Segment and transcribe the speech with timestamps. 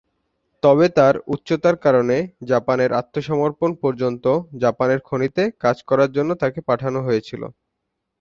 [0.63, 2.17] তবে, তার উচ্চতার কারণে,
[2.47, 4.25] জাপানের আত্মসমর্পণ পর্যন্ত
[4.61, 7.41] জাপানের খনিতে কাজ করার জন্য তাকে পাঠানো হয়েছিল।